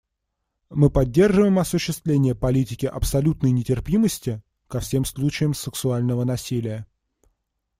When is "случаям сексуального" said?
5.05-6.23